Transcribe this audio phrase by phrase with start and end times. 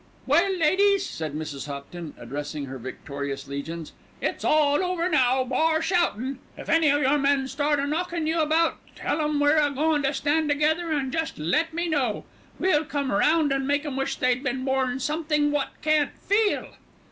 [0.25, 1.67] "Well, ladies," said Mrs.
[1.67, 6.39] Hopton, addressing her victorious legions; "it's all over now, bar shoutin'.
[6.57, 10.01] If any o' your men start a knockin' you about, tell 'em we're a goin'
[10.01, 12.25] to stand together, and just let me know.
[12.57, 16.69] We'll come round and make 'em wish they'd been born somethink wot can't feel."